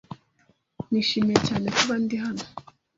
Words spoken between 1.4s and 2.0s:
cyane kuba